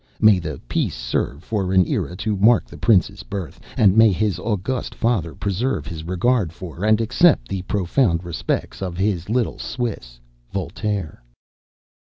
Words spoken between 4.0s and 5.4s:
his august father